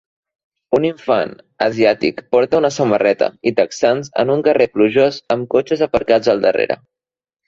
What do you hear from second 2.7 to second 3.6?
samarreta i